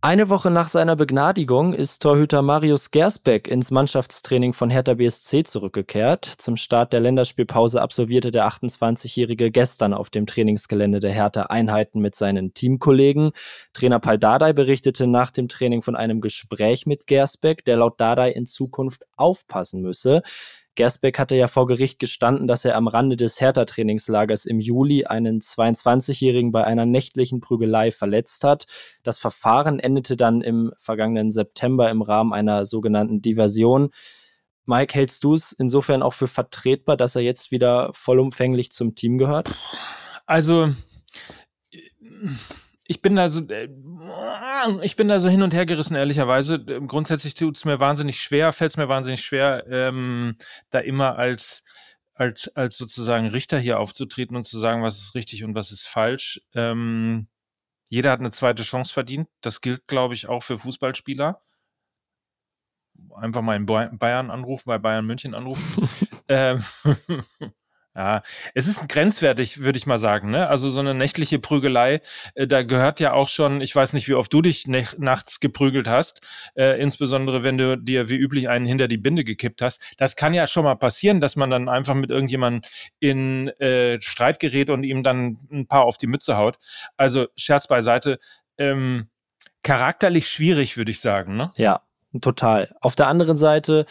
Eine 0.00 0.28
Woche 0.28 0.52
nach 0.52 0.68
seiner 0.68 0.94
Begnadigung 0.94 1.74
ist 1.74 2.02
Torhüter 2.02 2.40
Marius 2.40 2.92
Gersbeck 2.92 3.48
ins 3.48 3.72
Mannschaftstraining 3.72 4.52
von 4.52 4.70
Hertha 4.70 4.94
BSC 4.94 5.42
zurückgekehrt. 5.42 6.24
Zum 6.24 6.56
Start 6.56 6.92
der 6.92 7.00
Länderspielpause 7.00 7.82
absolvierte 7.82 8.30
der 8.30 8.46
28-Jährige 8.46 9.50
gestern 9.50 9.92
auf 9.92 10.08
dem 10.08 10.26
Trainingsgelände 10.26 11.00
der 11.00 11.10
Hertha 11.10 11.42
Einheiten 11.42 11.98
mit 11.98 12.14
seinen 12.14 12.54
Teamkollegen. 12.54 13.32
Trainer 13.72 13.98
Paul 13.98 14.18
Dardai 14.18 14.52
berichtete 14.52 15.08
nach 15.08 15.32
dem 15.32 15.48
Training 15.48 15.82
von 15.82 15.96
einem 15.96 16.20
Gespräch 16.20 16.86
mit 16.86 17.08
Gersbeck, 17.08 17.64
der 17.64 17.78
laut 17.78 18.00
Dardai 18.00 18.30
in 18.30 18.46
Zukunft 18.46 19.02
aufpassen 19.16 19.82
müsse. 19.82 20.22
Gersbeck 20.78 21.18
hatte 21.18 21.34
ja 21.34 21.48
vor 21.48 21.66
Gericht 21.66 21.98
gestanden, 21.98 22.46
dass 22.46 22.64
er 22.64 22.76
am 22.76 22.86
Rande 22.86 23.16
des 23.16 23.40
Hertha-Trainingslagers 23.40 24.46
im 24.46 24.60
Juli 24.60 25.06
einen 25.06 25.40
22-Jährigen 25.40 26.52
bei 26.52 26.62
einer 26.62 26.86
nächtlichen 26.86 27.40
Prügelei 27.40 27.90
verletzt 27.90 28.44
hat. 28.44 28.66
Das 29.02 29.18
Verfahren 29.18 29.80
endete 29.80 30.16
dann 30.16 30.40
im 30.40 30.72
vergangenen 30.78 31.32
September 31.32 31.90
im 31.90 32.00
Rahmen 32.00 32.32
einer 32.32 32.64
sogenannten 32.64 33.20
Diversion. 33.20 33.90
Mike, 34.66 34.94
hältst 34.94 35.24
du 35.24 35.34
es 35.34 35.50
insofern 35.50 36.00
auch 36.00 36.12
für 36.12 36.28
vertretbar, 36.28 36.96
dass 36.96 37.16
er 37.16 37.22
jetzt 37.22 37.50
wieder 37.50 37.90
vollumfänglich 37.92 38.70
zum 38.70 38.94
Team 38.94 39.18
gehört? 39.18 39.50
Also 40.26 40.72
ich 42.88 43.02
bin 43.02 43.16
da 43.16 43.28
so, 43.28 43.42
äh, 43.48 43.68
ich 44.82 44.96
bin 44.96 45.08
da 45.08 45.20
so 45.20 45.28
hin 45.28 45.42
und 45.42 45.52
her 45.52 45.66
gerissen, 45.66 45.94
ehrlicherweise. 45.94 46.54
Ähm, 46.68 46.88
grundsätzlich 46.88 47.34
tut 47.34 47.56
es 47.56 47.66
mir 47.66 47.80
wahnsinnig 47.80 48.20
schwer, 48.20 48.52
fällt 48.54 48.72
es 48.72 48.76
mir 48.78 48.88
wahnsinnig 48.88 49.22
schwer, 49.22 49.66
ähm, 49.70 50.36
da 50.70 50.78
immer 50.78 51.16
als, 51.16 51.64
als, 52.14 52.48
als 52.56 52.78
sozusagen 52.78 53.28
Richter 53.28 53.58
hier 53.58 53.78
aufzutreten 53.78 54.36
und 54.36 54.46
zu 54.46 54.58
sagen, 54.58 54.82
was 54.82 54.98
ist 54.98 55.14
richtig 55.14 55.44
und 55.44 55.54
was 55.54 55.70
ist 55.70 55.86
falsch. 55.86 56.40
Ähm, 56.54 57.28
jeder 57.88 58.10
hat 58.10 58.20
eine 58.20 58.30
zweite 58.30 58.62
Chance 58.62 58.92
verdient. 58.92 59.28
Das 59.42 59.60
gilt, 59.60 59.86
glaube 59.86 60.14
ich, 60.14 60.26
auch 60.26 60.42
für 60.42 60.58
Fußballspieler. 60.58 61.42
Einfach 63.16 63.42
mal 63.42 63.56
in 63.56 63.66
Bayern 63.66 64.30
anrufen, 64.30 64.64
bei 64.66 64.78
Bayern 64.78 65.06
München 65.06 65.34
anrufen. 65.34 65.88
ähm, 66.28 66.64
Ja, 67.98 68.22
es 68.54 68.68
ist 68.68 68.88
grenzwertig, 68.88 69.58
würde 69.60 69.76
ich 69.76 69.84
mal 69.84 69.98
sagen. 69.98 70.30
Ne? 70.30 70.46
Also 70.46 70.70
so 70.70 70.78
eine 70.78 70.94
nächtliche 70.94 71.40
Prügelei, 71.40 72.00
äh, 72.36 72.46
da 72.46 72.62
gehört 72.62 73.00
ja 73.00 73.12
auch 73.12 73.28
schon, 73.28 73.60
ich 73.60 73.74
weiß 73.74 73.92
nicht, 73.92 74.06
wie 74.06 74.14
oft 74.14 74.32
du 74.32 74.40
dich 74.40 74.68
nachts 74.68 75.40
geprügelt 75.40 75.88
hast, 75.88 76.20
äh, 76.54 76.80
insbesondere 76.80 77.42
wenn 77.42 77.58
du 77.58 77.76
dir 77.76 78.08
wie 78.08 78.14
üblich 78.14 78.48
einen 78.48 78.66
hinter 78.66 78.86
die 78.86 78.98
Binde 78.98 79.24
gekippt 79.24 79.62
hast. 79.62 79.82
Das 79.96 80.14
kann 80.14 80.32
ja 80.32 80.46
schon 80.46 80.62
mal 80.62 80.76
passieren, 80.76 81.20
dass 81.20 81.34
man 81.34 81.50
dann 81.50 81.68
einfach 81.68 81.94
mit 81.94 82.10
irgendjemandem 82.10 82.62
in 83.00 83.48
äh, 83.58 84.00
Streit 84.00 84.38
gerät 84.38 84.70
und 84.70 84.84
ihm 84.84 85.02
dann 85.02 85.40
ein 85.50 85.66
paar 85.66 85.82
auf 85.82 85.96
die 85.96 86.06
Mütze 86.06 86.36
haut. 86.36 86.60
Also 86.96 87.26
Scherz 87.34 87.66
beiseite. 87.66 88.20
Ähm, 88.58 89.08
charakterlich 89.64 90.28
schwierig, 90.28 90.76
würde 90.76 90.92
ich 90.92 91.00
sagen. 91.00 91.36
Ne? 91.36 91.50
Ja, 91.56 91.80
total. 92.20 92.76
Auf 92.80 92.94
der 92.94 93.08
anderen 93.08 93.36
Seite 93.36 93.86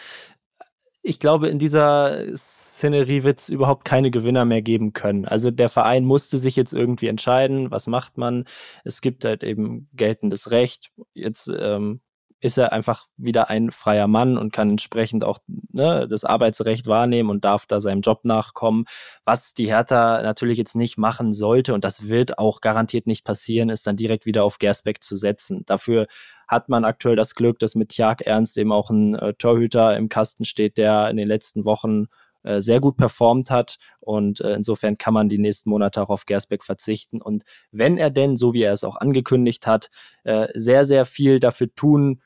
ich 1.08 1.20
glaube, 1.20 1.48
in 1.48 1.58
dieser 1.58 2.36
Szenerie 2.36 3.24
wird 3.24 3.40
es 3.40 3.50
überhaupt 3.50 3.86
keine 3.86 4.12
Gewinner 4.12 4.44
mehr 4.44 4.62
geben 4.62 4.92
können. 4.92 5.26
Also 5.26 5.52
der 5.52 5.70
Verein 5.70 6.04
musste 6.04 6.38
sich 6.38 6.56
jetzt 6.58 6.74
irgendwie 6.74 7.08
entscheiden, 7.08 7.72
was 7.72 7.88
macht 7.88 8.18
man. 8.18 8.44
Es 8.84 9.00
gibt 9.00 9.24
halt 9.24 9.44
eben 9.44 9.88
geltendes 9.94 10.52
Recht. 10.52 10.92
Jetzt 11.14 11.50
ähm, 11.58 12.02
ist 12.40 12.58
er 12.58 12.72
einfach 12.72 13.08
wieder 13.18 13.50
ein 13.50 13.72
freier 13.72 14.08
Mann 14.08 14.38
und 14.38 14.54
kann 14.54 14.70
entsprechend 14.70 15.24
auch 15.24 15.40
ne, 15.72 16.08
das 16.08 16.24
Arbeitsrecht 16.24 16.86
wahrnehmen 16.86 17.30
und 17.30 17.44
darf 17.44 17.66
da 17.66 17.82
seinem 17.82 18.02
Job 18.02 18.26
nachkommen. 18.26 18.86
Was 19.26 19.54
die 19.54 19.68
Hertha 19.68 20.22
natürlich 20.22 20.58
jetzt 20.58 20.76
nicht 20.76 20.98
machen 20.98 21.34
sollte, 21.34 21.74
und 21.74 21.84
das 21.84 22.10
wird 22.10 22.38
auch 22.38 22.62
garantiert 22.62 23.08
nicht 23.08 23.26
passieren, 23.26 23.70
ist 23.70 23.88
dann 23.88 23.96
direkt 23.96 24.26
wieder 24.26 24.44
auf 24.44 24.60
Gersbeck 24.60 25.04
zu 25.04 25.18
setzen. 25.18 25.64
Dafür 25.66 26.06
hat 26.48 26.70
man 26.70 26.86
aktuell 26.86 27.16
das 27.16 27.34
Glück, 27.34 27.58
dass 27.60 27.76
mit 27.76 27.90
Tjag 27.90 28.22
Ernst 28.22 28.58
eben 28.58 28.72
auch 28.72 28.90
ein 28.92 29.16
äh, 29.16 29.34
Torhüter 29.34 29.98
im 29.98 30.08
Kasten 30.08 30.46
steht, 30.46 30.78
der 30.78 31.10
in 31.10 31.18
den 31.18 31.28
letzten 31.28 31.66
Wochen 31.66 32.08
äh, 32.44 32.62
sehr 32.62 32.80
gut 32.80 32.98
performt 32.98 33.50
hat. 33.50 33.78
Und 34.00 34.42
äh, 34.42 34.54
insofern 34.54 34.98
kann 34.98 35.14
man 35.14 35.28
die 35.28 35.40
nächsten 35.40 35.70
Monate 35.70 36.02
auch 36.02 36.10
auf 36.10 36.26
Gersbeck 36.26 36.64
verzichten. 36.64 37.22
Und 37.22 37.44
wenn 37.72 37.98
er 37.98 38.10
denn, 38.10 38.38
so 38.38 38.54
wie 38.54 38.62
er 38.62 38.74
es 38.74 38.84
auch 38.84 38.96
angekündigt 38.96 39.68
hat, 39.68 39.90
äh, 40.24 40.48
sehr, 40.54 40.86
sehr 40.86 41.06
viel 41.06 41.40
dafür 41.40 41.74
tun 41.76 42.22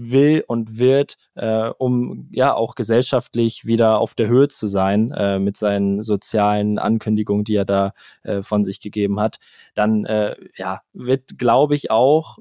will 0.00 0.44
und 0.46 0.78
wird, 0.78 1.16
äh, 1.34 1.70
um 1.78 2.28
ja 2.30 2.54
auch 2.54 2.74
gesellschaftlich 2.74 3.64
wieder 3.64 3.98
auf 3.98 4.14
der 4.14 4.28
Höhe 4.28 4.48
zu 4.48 4.66
sein 4.66 5.10
äh, 5.12 5.38
mit 5.38 5.56
seinen 5.56 6.02
sozialen 6.02 6.78
Ankündigungen, 6.78 7.44
die 7.44 7.56
er 7.56 7.64
da 7.64 7.92
äh, 8.22 8.42
von 8.42 8.64
sich 8.64 8.80
gegeben 8.80 9.20
hat, 9.20 9.38
dann 9.74 10.04
äh, 10.04 10.36
ja, 10.56 10.80
wird, 10.92 11.38
glaube 11.38 11.74
ich, 11.74 11.90
auch 11.90 12.38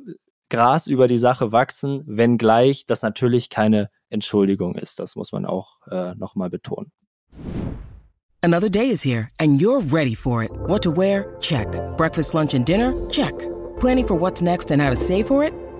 Gras 0.50 0.88
über 0.88 1.08
die 1.08 1.18
Sache 1.18 1.52
wachsen, 1.52 2.04
wenngleich 2.08 2.86
das 2.86 3.04
natürlich 3.04 3.50
keine 3.50 3.90
Entschuldigung 4.10 4.76
ist. 4.76 5.00
Das 5.00 5.16
muss 5.16 5.32
man 5.32 5.46
auch 5.46 5.86
äh, 5.88 6.16
nochmal 6.16 6.50
betonen. 6.50 6.92
Another 8.42 8.70
day 8.70 8.88
is 8.88 9.04
here 9.04 9.28
and 9.40 9.62
you're 9.62 9.82
ready 9.94 10.16
for 10.16 10.44
it. 10.44 10.52
What 10.68 10.82
to 10.84 10.96
wear? 10.96 11.38
Check. 11.40 11.68
Breakfast, 11.98 12.34
lunch 12.34 12.56
and 12.56 12.66
dinner? 12.66 12.94
Check. 13.12 13.34
Planning 13.80 14.08
for 14.08 14.20
what's 14.20 14.42
next 14.42 14.72
and 14.72 14.82
how 14.82 14.90
to 14.90 14.96
save 14.96 15.28
for 15.28 15.44
it? 15.44 15.54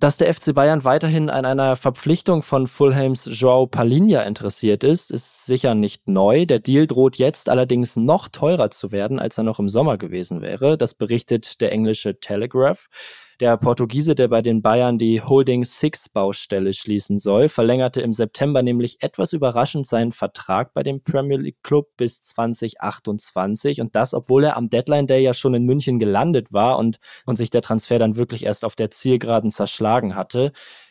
Dass 0.00 0.16
der 0.16 0.32
FC 0.32 0.54
Bayern 0.54 0.84
weiterhin 0.84 1.28
an 1.28 1.44
einer 1.44 1.74
Verpflichtung 1.74 2.42
von 2.42 2.68
Fulhams 2.68 3.28
Joao 3.32 3.66
Palinha 3.66 4.22
interessiert 4.22 4.84
ist, 4.84 5.10
ist 5.10 5.44
sicher 5.44 5.74
nicht 5.74 6.08
neu. 6.08 6.46
Der 6.46 6.60
Deal 6.60 6.86
droht 6.86 7.16
jetzt 7.16 7.48
allerdings 7.48 7.96
noch 7.96 8.28
teurer 8.28 8.70
zu 8.70 8.92
werden, 8.92 9.18
als 9.18 9.38
er 9.38 9.44
noch 9.44 9.58
im 9.58 9.68
Sommer 9.68 9.98
gewesen 9.98 10.40
wäre. 10.40 10.78
Das 10.78 10.94
berichtet 10.94 11.60
der 11.60 11.72
englische 11.72 12.20
Telegraph. 12.20 12.86
Der 13.40 13.56
Portugiese, 13.56 14.16
der 14.16 14.26
bei 14.26 14.42
den 14.42 14.62
Bayern 14.62 14.98
die 14.98 15.22
Holding 15.22 15.64
Six 15.64 16.08
Baustelle 16.08 16.72
schließen 16.72 17.20
soll, 17.20 17.48
verlängerte 17.48 18.00
im 18.00 18.12
September 18.12 18.64
nämlich 18.64 19.00
etwas 19.00 19.32
überraschend 19.32 19.86
seinen 19.86 20.10
Vertrag 20.10 20.74
bei 20.74 20.82
dem 20.82 21.04
Premier 21.04 21.36
League 21.36 21.62
Club 21.62 21.86
bis 21.96 22.20
2028 22.20 23.80
und 23.80 23.94
das, 23.94 24.12
obwohl 24.12 24.42
er 24.42 24.56
am 24.56 24.70
Deadline 24.70 25.06
Day 25.06 25.22
ja 25.22 25.34
schon 25.34 25.54
in 25.54 25.62
München 25.62 26.00
gelandet 26.00 26.52
war 26.52 26.78
und, 26.78 26.98
und 27.26 27.36
sich 27.36 27.50
der 27.50 27.62
Transfer 27.62 28.00
dann 28.00 28.16
wirklich 28.16 28.44
erst 28.44 28.64
auf 28.64 28.74
der 28.74 28.90
Zielgeraden 28.90 29.52
zerschlagen 29.52 30.16
hatte. 30.16 30.50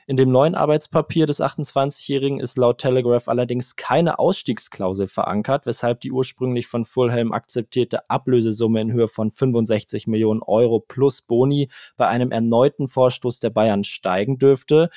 In 0.10 0.16
dem 0.16 0.32
neuen 0.32 0.56
Arbeitspapier 0.56 1.26
des 1.26 1.42
28-Jährigen 1.42 2.40
ist 2.40 2.58
laut 2.58 2.78
Telegraph 2.78 3.28
allerdings 3.28 3.76
keine 3.76 4.20
Ausstiegsklausel 4.20 5.10
verankert, 5.10 5.66
weshalb 5.66 6.00
die 6.00 6.14
ursprünglich 6.14 6.68
von 6.68 6.86
Fulham 6.86 7.34
akzeptierte 7.34 8.10
Ablösesumme 8.10 8.80
in 8.80 8.94
Höhe 8.94 9.10
von 9.10 9.32
65 9.32 10.08
Millionen 10.08 10.42
Euro 10.42 10.80
plus 10.80 11.24
Boni 11.24 11.68
bei 11.98 12.08
einem 12.08 12.32
erneuten 12.32 12.88
Vorstoß 12.88 13.42
der 13.42 13.50
Bayern 13.50 13.84
steigen 13.84 14.38
dürfte. 14.38 14.92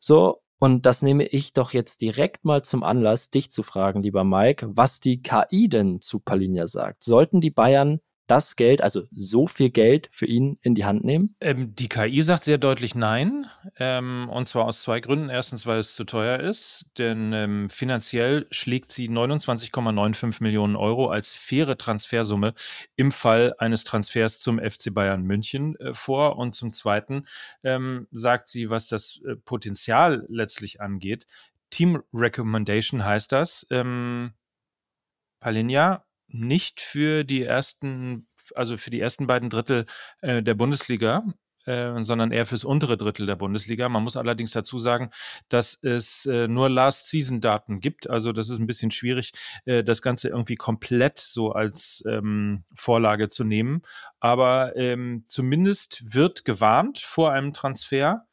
So, 0.00 0.42
und 0.58 0.84
das 0.84 1.02
nehme 1.02 1.26
ich 1.26 1.52
doch 1.52 1.72
jetzt 1.72 2.00
direkt 2.00 2.44
mal 2.44 2.62
zum 2.62 2.82
Anlass, 2.82 3.30
dich 3.30 3.52
zu 3.52 3.62
fragen, 3.62 4.02
lieber 4.02 4.24
Mike, 4.24 4.66
was 4.72 4.98
die 4.98 5.22
KI 5.22 5.68
denn 5.68 6.00
zu 6.00 6.18
Palinja 6.18 6.66
sagt. 6.66 7.04
Sollten 7.04 7.40
die 7.40 7.52
Bayern 7.52 8.00
das 8.30 8.56
Geld, 8.56 8.80
also 8.82 9.02
so 9.10 9.46
viel 9.46 9.70
Geld 9.70 10.08
für 10.12 10.26
ihn 10.26 10.58
in 10.62 10.74
die 10.74 10.84
Hand 10.84 11.04
nehmen? 11.04 11.34
Ähm, 11.40 11.74
die 11.74 11.88
KI 11.88 12.22
sagt 12.22 12.44
sehr 12.44 12.58
deutlich 12.58 12.94
nein. 12.94 13.46
Ähm, 13.76 14.28
und 14.30 14.46
zwar 14.46 14.66
aus 14.66 14.82
zwei 14.82 15.00
Gründen. 15.00 15.28
Erstens, 15.28 15.66
weil 15.66 15.78
es 15.78 15.94
zu 15.94 16.04
teuer 16.04 16.38
ist, 16.38 16.86
denn 16.96 17.32
ähm, 17.32 17.68
finanziell 17.68 18.46
schlägt 18.50 18.92
sie 18.92 19.08
29,95 19.08 20.42
Millionen 20.42 20.76
Euro 20.76 21.08
als 21.08 21.34
faire 21.34 21.76
Transfersumme 21.76 22.54
im 22.96 23.10
Fall 23.10 23.54
eines 23.58 23.84
Transfers 23.84 24.38
zum 24.38 24.58
FC 24.58 24.94
Bayern 24.94 25.22
München 25.24 25.76
äh, 25.76 25.94
vor. 25.94 26.36
Und 26.36 26.54
zum 26.54 26.70
Zweiten 26.70 27.24
ähm, 27.64 28.06
sagt 28.12 28.48
sie, 28.48 28.70
was 28.70 28.86
das 28.86 29.20
äh, 29.26 29.36
Potenzial 29.36 30.24
letztlich 30.28 30.80
angeht. 30.80 31.26
Team 31.70 32.02
Recommendation 32.12 33.04
heißt 33.04 33.32
das. 33.32 33.66
Ähm, 33.70 34.34
Palinja 35.40 36.04
nicht 36.32 36.80
für 36.80 37.24
die 37.24 37.42
ersten, 37.42 38.28
also 38.54 38.76
für 38.76 38.90
die 38.90 39.00
ersten 39.00 39.26
beiden 39.26 39.50
Drittel 39.50 39.86
äh, 40.20 40.42
der 40.42 40.54
Bundesliga, 40.54 41.22
äh, 41.66 42.02
sondern 42.02 42.32
eher 42.32 42.46
fürs 42.46 42.64
untere 42.64 42.96
Drittel 42.96 43.26
der 43.26 43.36
Bundesliga. 43.36 43.88
Man 43.88 44.02
muss 44.02 44.16
allerdings 44.16 44.52
dazu 44.52 44.78
sagen, 44.78 45.10
dass 45.48 45.78
es 45.82 46.26
äh, 46.26 46.48
nur 46.48 46.70
Last-Season-Daten 46.70 47.80
gibt. 47.80 48.08
Also 48.08 48.32
das 48.32 48.48
ist 48.48 48.58
ein 48.58 48.66
bisschen 48.66 48.90
schwierig, 48.90 49.32
äh, 49.66 49.84
das 49.84 50.02
Ganze 50.02 50.28
irgendwie 50.28 50.56
komplett 50.56 51.18
so 51.18 51.52
als 51.52 52.02
ähm, 52.08 52.64
Vorlage 52.74 53.28
zu 53.28 53.44
nehmen. 53.44 53.82
Aber 54.20 54.74
ähm, 54.76 55.24
zumindest 55.26 56.14
wird 56.14 56.44
gewarnt 56.44 56.98
vor 56.98 57.32
einem 57.32 57.52
Transfer. 57.52 58.26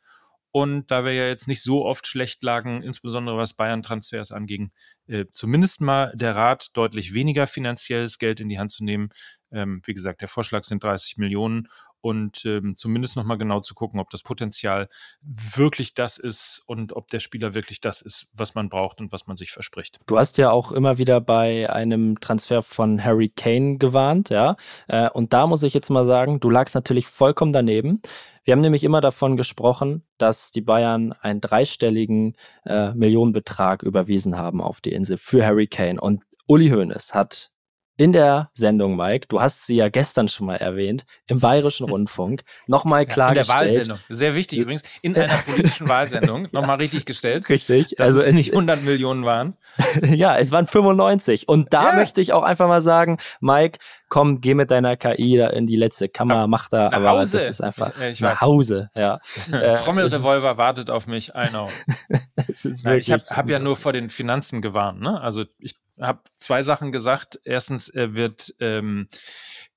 Und 0.51 0.89
da 0.89 1.05
wir 1.05 1.13
ja 1.13 1.27
jetzt 1.27 1.47
nicht 1.47 1.61
so 1.61 1.85
oft 1.85 2.07
schlecht 2.07 2.41
lagen, 2.41 2.81
insbesondere 2.81 3.37
was 3.37 3.53
Bayern-Transfers 3.53 4.31
anging, 4.31 4.71
äh, 5.07 5.25
zumindest 5.33 5.81
mal 5.81 6.13
der 6.15 6.35
Rat, 6.35 6.69
deutlich 6.73 7.13
weniger 7.13 7.47
finanzielles 7.47 8.17
Geld 8.17 8.39
in 8.39 8.49
die 8.49 8.59
Hand 8.59 8.71
zu 8.71 8.83
nehmen. 8.83 9.09
Ähm, 9.51 9.81
wie 9.85 9.93
gesagt, 9.93 10.21
der 10.21 10.27
Vorschlag 10.27 10.63
sind 10.65 10.83
30 10.83 11.17
Millionen 11.17 11.67
und 12.01 12.45
ähm, 12.45 12.75
zumindest 12.75 13.15
nochmal 13.15 13.37
genau 13.37 13.59
zu 13.59 13.73
gucken, 13.75 13.99
ob 13.99 14.09
das 14.09 14.23
Potenzial 14.23 14.87
wirklich 15.21 15.93
das 15.93 16.17
ist 16.17 16.61
und 16.65 16.93
ob 16.93 17.09
der 17.09 17.19
Spieler 17.19 17.53
wirklich 17.53 17.81
das 17.81 18.01
ist, 18.01 18.27
was 18.33 18.55
man 18.55 18.69
braucht 18.69 18.99
und 18.99 19.11
was 19.11 19.27
man 19.27 19.37
sich 19.37 19.51
verspricht. 19.51 19.99
Du 20.07 20.17
hast 20.17 20.37
ja 20.37 20.51
auch 20.51 20.71
immer 20.71 20.97
wieder 20.97 21.21
bei 21.21 21.69
einem 21.69 22.19
Transfer 22.19 22.61
von 22.61 23.03
Harry 23.03 23.29
Kane 23.29 23.77
gewarnt, 23.77 24.29
ja. 24.29 24.55
Äh, 24.87 25.09
und 25.09 25.33
da 25.33 25.47
muss 25.47 25.63
ich 25.63 25.73
jetzt 25.73 25.89
mal 25.89 26.05
sagen, 26.05 26.39
du 26.39 26.49
lagst 26.49 26.75
natürlich 26.75 27.07
vollkommen 27.07 27.53
daneben. 27.53 28.01
Wir 28.43 28.53
haben 28.53 28.61
nämlich 28.61 28.85
immer 28.85 29.01
davon 29.01 29.35
gesprochen, 29.35 30.03
dass 30.17 30.51
die 30.51 30.61
Bayern 30.61 31.11
einen 31.11 31.41
dreistelligen 31.41 32.37
äh, 32.65 32.93
Millionenbetrag 32.93 33.83
überwiesen 33.83 34.37
haben 34.37 34.61
auf 34.61 34.79
die 34.79 34.93
Insel 34.93 35.17
für 35.17 35.45
Harry 35.45 35.67
Kane. 35.67 35.99
Und 35.99 36.23
Uli 36.47 36.69
Hoeneß 36.69 37.13
hat 37.13 37.51
in 37.97 38.13
der 38.13 38.51
Sendung, 38.53 38.95
Mike, 38.95 39.25
du 39.27 39.41
hast 39.41 39.65
sie 39.65 39.75
ja 39.75 39.89
gestern 39.89 40.27
schon 40.27 40.45
mal 40.45 40.55
erwähnt, 40.55 41.05
im 41.25 41.39
Bayerischen 41.39 41.89
Rundfunk, 41.89 42.43
nochmal 42.67 43.05
klargestellt. 43.07 43.47
Ja, 43.47 43.53
in 43.55 43.59
der 43.59 43.75
Wahlsendung, 43.75 43.99
sehr 44.07 44.35
wichtig 44.35 44.59
übrigens, 44.59 44.83
in 45.01 45.17
einer 45.17 45.37
politischen 45.37 45.89
Wahlsendung, 45.89 46.47
nochmal 46.51 46.77
richtig 46.77 47.05
gestellt. 47.05 47.49
Richtig. 47.49 47.95
Dass 47.97 48.09
also 48.09 48.21
es 48.21 48.35
nicht 48.35 48.51
100 48.51 48.83
Millionen 48.83 49.25
waren. 49.25 49.57
ja, 50.01 50.37
es 50.37 50.51
waren 50.51 50.67
95. 50.67 51.47
Und 51.47 51.73
da 51.73 51.89
ja. 51.89 51.95
möchte 51.95 52.21
ich 52.21 52.33
auch 52.33 52.43
einfach 52.43 52.67
mal 52.67 52.81
sagen, 52.81 53.17
Mike, 53.39 53.79
komm, 54.09 54.41
geh 54.41 54.53
mit 54.53 54.69
deiner 54.69 54.95
KI 54.95 55.37
da 55.37 55.47
in 55.47 55.65
die 55.65 55.75
letzte 55.75 56.07
Kammer, 56.07 56.43
Ab, 56.43 56.49
mach 56.49 56.69
da, 56.69 56.91
aber 56.91 57.09
Hause. 57.09 57.37
das 57.37 57.49
ist 57.49 57.61
einfach 57.61 57.99
ich, 57.99 58.13
ich 58.13 58.21
nach 58.21 58.41
Hause, 58.41 58.91
ja. 58.95 59.19
Äh, 59.51 59.75
Trommelrevolver 59.75 60.57
wartet 60.57 60.89
auf 60.91 61.07
mich, 61.07 61.29
I 61.29 61.47
know. 61.49 61.69
Nein, 62.07 62.99
ich 62.99 63.11
habe 63.11 63.23
hab 63.29 63.49
ja 63.49 63.59
nur 63.59 63.75
vor 63.75 63.91
den 63.91 64.09
Finanzen 64.09 64.61
gewarnt, 64.61 65.01
ne? 65.01 65.19
Also 65.19 65.45
ich 65.57 65.75
habe 65.99 66.21
zwei 66.35 66.63
Sachen 66.63 66.91
gesagt. 66.91 67.39
Erstens, 67.43 67.89
er 67.89 68.15
wird 68.15 68.55
ähm, 68.59 69.07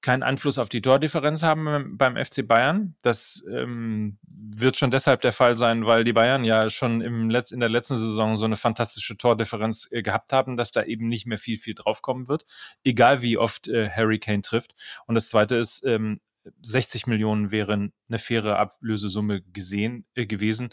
keinen 0.00 0.22
Einfluss 0.22 0.58
auf 0.58 0.68
die 0.68 0.80
Tordifferenz 0.80 1.42
haben 1.42 1.96
beim 1.98 2.16
FC 2.16 2.46
Bayern. 2.46 2.94
Das 3.02 3.44
ähm, 3.50 4.18
wird 4.26 4.76
schon 4.76 4.90
deshalb 4.90 5.20
der 5.20 5.32
Fall 5.32 5.56
sein, 5.56 5.84
weil 5.86 6.04
die 6.04 6.12
Bayern 6.12 6.44
ja 6.44 6.70
schon 6.70 7.00
im 7.00 7.28
Letz 7.28 7.50
in 7.50 7.60
der 7.60 7.68
letzten 7.68 7.96
Saison 7.96 8.36
so 8.36 8.44
eine 8.44 8.56
fantastische 8.56 9.16
Tordifferenz 9.16 9.88
äh, 9.90 10.02
gehabt 10.02 10.32
haben, 10.32 10.56
dass 10.56 10.72
da 10.72 10.82
eben 10.82 11.06
nicht 11.06 11.26
mehr 11.26 11.38
viel, 11.38 11.58
viel 11.58 11.74
draufkommen 11.74 12.28
wird, 12.28 12.46
egal 12.84 13.22
wie 13.22 13.36
oft 13.36 13.68
äh, 13.68 13.90
Harry 13.90 14.18
Kane 14.18 14.42
trifft. 14.42 14.74
Und 15.06 15.14
das 15.14 15.28
Zweite 15.28 15.56
ist, 15.56 15.84
ähm, 15.86 16.20
60 16.62 17.06
Millionen 17.06 17.50
wären 17.50 17.92
eine 18.08 18.18
faire 18.18 18.58
Ablösesumme 18.58 19.42
gesehen 19.42 20.06
äh, 20.14 20.26
gewesen. 20.26 20.70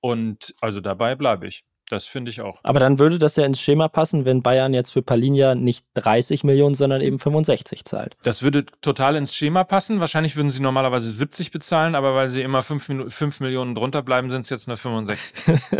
Und 0.00 0.54
also 0.60 0.80
dabei 0.80 1.14
bleibe 1.14 1.46
ich. 1.46 1.64
Das 1.90 2.06
finde 2.06 2.30
ich 2.30 2.40
auch. 2.40 2.60
Aber 2.62 2.78
dann 2.78 3.00
würde 3.00 3.18
das 3.18 3.34
ja 3.34 3.44
ins 3.44 3.60
Schema 3.60 3.88
passen, 3.88 4.24
wenn 4.24 4.42
Bayern 4.42 4.72
jetzt 4.74 4.92
für 4.92 5.02
Palinja 5.02 5.56
nicht 5.56 5.84
30 5.94 6.44
Millionen, 6.44 6.76
sondern 6.76 7.00
eben 7.00 7.18
65 7.18 7.84
zahlt. 7.84 8.16
Das 8.22 8.42
würde 8.42 8.64
total 8.80 9.16
ins 9.16 9.34
Schema 9.34 9.64
passen. 9.64 9.98
Wahrscheinlich 9.98 10.36
würden 10.36 10.50
sie 10.50 10.60
normalerweise 10.60 11.10
70 11.10 11.50
bezahlen, 11.50 11.96
aber 11.96 12.14
weil 12.14 12.30
sie 12.30 12.42
immer 12.42 12.62
5, 12.62 13.12
5 13.12 13.40
Millionen 13.40 13.74
drunter 13.74 14.02
bleiben, 14.02 14.30
sind 14.30 14.42
es 14.42 14.50
jetzt 14.50 14.68
nur 14.68 14.76
65. 14.76 15.58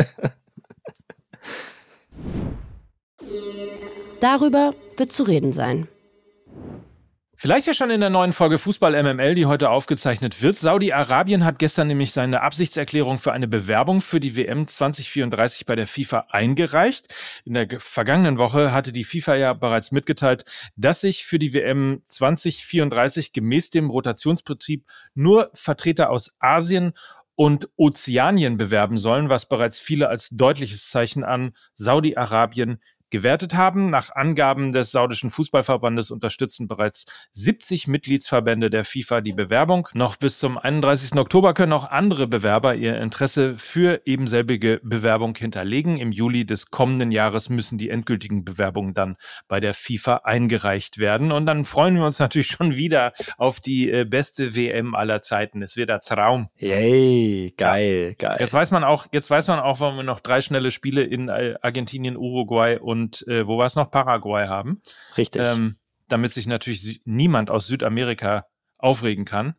Darüber 4.21 4.75
wird 4.97 5.12
zu 5.12 5.23
reden 5.23 5.52
sein. 5.52 5.87
Vielleicht 7.42 7.66
ja 7.66 7.73
schon 7.73 7.88
in 7.88 8.02
der 8.02 8.11
neuen 8.11 8.35
Folge 8.35 8.59
Fußball 8.59 9.02
MML, 9.02 9.35
die 9.35 9.47
heute 9.47 9.70
aufgezeichnet 9.70 10.42
wird. 10.42 10.59
Saudi-Arabien 10.59 11.42
hat 11.42 11.59
gestern 11.59 11.88
nämlich 11.88 12.12
seine 12.12 12.42
Absichtserklärung 12.42 13.16
für 13.16 13.32
eine 13.32 13.49
Bewerbung 13.49 14.02
für 14.02 14.20
die 14.20 14.37
WM 14.37 14.66
2034 14.66 15.64
bei 15.64 15.75
der 15.75 15.87
FIFA 15.87 16.26
eingereicht. 16.28 17.14
In 17.47 17.54
der 17.54 17.66
vergangenen 17.78 18.37
Woche 18.37 18.73
hatte 18.73 18.92
die 18.92 19.04
FIFA 19.04 19.37
ja 19.37 19.52
bereits 19.54 19.90
mitgeteilt, 19.90 20.44
dass 20.76 21.00
sich 21.00 21.25
für 21.25 21.38
die 21.38 21.54
WM 21.54 22.02
2034 22.09 23.32
gemäß 23.32 23.70
dem 23.70 23.88
Rotationsprinzip 23.88 24.85
nur 25.14 25.50
Vertreter 25.54 26.11
aus 26.11 26.37
Asien 26.40 26.92
und 27.37 27.70
Ozeanien 27.78 28.59
bewerben 28.59 28.99
sollen, 28.99 29.30
was 29.30 29.49
bereits 29.49 29.78
viele 29.78 30.11
als 30.11 30.28
deutliches 30.28 30.90
Zeichen 30.90 31.25
an 31.25 31.52
Saudi-Arabien 31.75 32.80
gewertet 33.11 33.55
haben. 33.55 33.90
Nach 33.90 34.14
Angaben 34.14 34.73
des 34.73 34.90
saudischen 34.90 35.31
Fußballverbandes 35.31 36.11
unterstützen 36.11 36.69
bereits 36.69 37.07
70 37.33 37.87
Mitgliedsverbände 37.87 38.71
der 38.71 38.85
FIFA 38.85 39.21
die 39.21 39.33
Bewerbung. 39.33 39.88
Noch 39.95 40.17
bis 40.17 40.38
zum 40.38 40.59
31. 40.59 41.19
Oktober 41.19 41.55
können 41.55 41.73
auch 41.73 41.90
andere 41.90 42.26
Bewerber 42.26 42.75
ihr 42.75 43.00
Interesse 43.00 43.57
für 43.57 44.02
ebenselbige 44.05 44.81
Bewerbung 44.83 45.37
hinterlegen. 45.37 45.99
Im 45.99 46.12
Juli 46.12 46.45
des 46.45 46.71
kommenden 46.71 47.12
Jahres 47.12 47.49
müssen 47.49 47.79
die 47.79 47.90
endgültigen 47.90 48.45
Bewerbungen 48.45 48.95
dann 48.95 49.17
bei 49.49 49.61
der 49.61 49.75
FIFA 49.75 50.23
eingereicht 50.25 50.99
werden. 50.99 51.33
Und 51.33 51.47
dann 51.47 51.64
freuen 51.64 51.97
wir 51.97 52.05
uns 52.05 52.19
natürlich 52.19 52.49
schon 52.49 52.76
wieder 52.76 53.12
auf 53.38 53.61
die 53.61 53.90
äh, 53.90 54.05
beste 54.05 54.55
WM 54.55 54.95
aller 54.95 55.21
Zeiten. 55.23 55.62
Es 55.62 55.76
wird 55.76 55.90
ein 55.90 56.00
Traum. 56.00 56.49
Yay, 56.57 57.55
geil, 57.57 58.14
geil. 58.19 58.37
Jetzt 58.40 58.55
weiß 58.55 58.71
man 58.71 58.85
auch, 58.85 59.07
jetzt 59.12 59.31
weiß 59.31 59.49
man 59.49 59.61
auch, 59.61 59.81
warum 59.81 59.97
wir 59.97 60.02
noch 60.02 60.21
drei 60.21 60.40
schnelle 60.40 60.71
Spiele 60.71 61.02
in 61.02 61.29
äh, 61.29 61.55
Argentinien, 61.62 62.17
Uruguay 62.17 62.79
und 62.79 63.00
und 63.00 63.26
äh, 63.28 63.47
wo 63.47 63.59
war 63.59 63.66
es 63.66 63.76
noch? 63.76 63.90
Paraguay 63.90 64.47
haben. 64.47 64.83
Richtig. 65.16 65.42
Ähm, 65.45 65.76
damit 66.09 66.33
sich 66.33 66.47
natürlich 66.47 67.00
niemand 67.04 67.50
aus 67.50 67.66
Südamerika 67.66 68.47
aufregen 68.78 69.25
kann, 69.25 69.54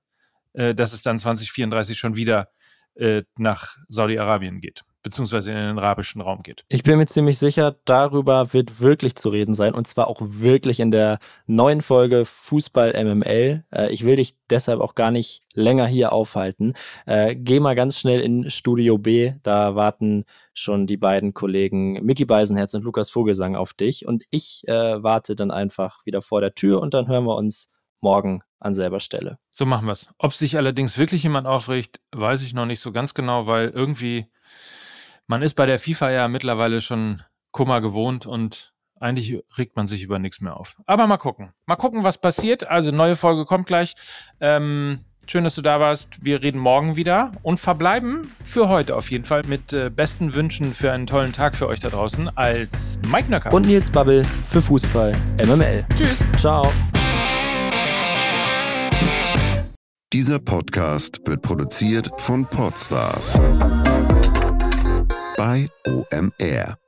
äh, 0.54 0.76
dass 0.76 0.94
es 0.94 1.02
dann 1.02 1.20
2034 1.20 1.98
schon 1.98 2.16
wieder 2.16 2.50
äh, 2.96 3.24
nach 3.38 3.78
Saudi-Arabien 3.88 4.60
geht 4.60 4.84
beziehungsweise 5.04 5.52
in 5.52 5.58
den 5.58 5.80
arabischen 5.80 6.22
Raum 6.22 6.44
geht. 6.44 6.64
Ich 6.68 6.84
bin 6.84 6.98
mir 6.98 7.06
ziemlich 7.06 7.38
sicher, 7.38 7.76
darüber 7.86 8.54
wird 8.54 8.82
wirklich 8.82 9.16
zu 9.16 9.30
reden 9.30 9.54
sein 9.54 9.74
und 9.74 9.88
zwar 9.88 10.08
auch 10.08 10.22
wirklich 10.22 10.80
in 10.80 10.92
der 10.92 11.20
neuen 11.48 11.82
Folge 11.82 12.26
Fußball 12.26 12.94
MML. 12.94 13.64
Äh, 13.72 13.92
ich 13.92 14.06
will 14.06 14.18
dich 14.18 14.36
deshalb 14.50 14.80
auch 14.80 14.96
gar 14.96 15.12
nicht 15.12 15.44
länger 15.54 15.88
hier 15.88 16.14
aufhalten. 16.14 16.74
Äh, 17.06 17.36
geh 17.36 17.60
mal 17.60 17.76
ganz 17.76 17.98
schnell 17.98 18.22
in 18.22 18.50
Studio 18.50 18.98
B, 18.98 19.34
da 19.44 19.76
warten 19.76 20.26
schon 20.54 20.88
die 20.88 20.98
beiden 20.98 21.34
Kollegen 21.34 21.94
Mickey 22.06 22.26
Beisenherz 22.26 22.74
und 22.74 22.84
Lukas 22.84 23.10
Vogelsang 23.10 23.56
auf 23.56 23.74
dich 23.74 24.08
und 24.08 24.24
ich 24.30 24.68
äh, 24.68 25.02
warte 25.02 25.36
dann 25.36 25.52
einfach 25.52 26.06
wieder 26.06 26.22
vor 26.22 26.42
der 26.42 26.54
Tür 26.54 26.82
und 26.82 26.94
dann 26.94 27.08
hören 27.08 27.26
wir 27.26 27.36
uns 27.36 27.72
morgen 28.02 28.42
an 28.60 28.74
selber 28.74 29.00
Stelle. 29.00 29.40
So 29.50 29.66
machen 29.66 29.88
wir 29.88 29.94
es. 29.94 30.10
Ob 30.18 30.34
sich 30.34 30.58
allerdings 30.58 30.98
wirklich 30.98 31.24
jemand 31.24 31.48
aufregt, 31.48 32.00
weiß 32.12 32.42
ich 32.44 32.54
noch 32.54 32.66
nicht 32.66 32.80
so 32.80 32.92
ganz 32.92 33.14
genau, 33.14 33.48
weil 33.48 33.70
irgendwie 33.70 34.28
man 35.32 35.42
ist 35.42 35.54
bei 35.54 35.66
der 35.66 35.80
FIFA 35.80 36.12
ja 36.12 36.28
mittlerweile 36.28 36.82
schon 36.82 37.24
Kummer 37.52 37.80
gewohnt 37.80 38.26
und 38.26 38.74
eigentlich 39.00 39.42
regt 39.58 39.78
man 39.78 39.88
sich 39.88 40.04
über 40.04 40.20
nichts 40.20 40.42
mehr 40.42 40.58
auf. 40.58 40.76
Aber 40.86 41.08
mal 41.08 41.18
gucken. 41.18 41.54
Mal 41.66 41.78
gucken, 41.78 42.04
was 42.04 42.20
passiert. 42.20 42.68
Also 42.68 42.92
neue 42.92 43.16
Folge 43.16 43.46
kommt 43.46 43.66
gleich. 43.66 43.96
Ähm, 44.42 45.00
schön, 45.26 45.46
dass 45.46 45.56
du 45.56 45.62
da 45.62 45.80
warst. 45.80 46.24
Wir 46.24 46.44
reden 46.44 46.60
morgen 46.60 46.98
wieder 46.98 47.32
und 47.44 47.62
verbleiben 47.62 48.30
für 48.44 48.68
heute 48.68 48.98
auf 48.98 49.10
jeden 49.10 49.24
Fall 49.24 49.44
mit 49.48 49.72
äh, 49.72 49.90
besten 49.90 50.34
Wünschen 50.34 50.74
für 50.74 50.92
einen 50.92 51.08
tollen 51.08 51.32
Tag 51.32 51.56
für 51.56 51.68
euch 51.68 51.80
da 51.80 51.88
draußen 51.88 52.30
als 52.38 53.00
Mike 53.08 53.32
Nöcker. 53.32 53.54
Und 53.54 53.66
Nils 53.66 53.90
Bubble 53.90 54.24
für 54.50 54.62
Fußball 54.62 55.14
MML. 55.46 55.86
Tschüss. 55.96 56.26
Ciao. 56.38 56.70
Dieser 60.12 60.40
Podcast 60.40 61.22
wird 61.26 61.42
produziert 61.42 62.12
von 62.18 62.46
Podstars 62.46 63.40
bei 65.42 65.68
OMR. 65.88 66.81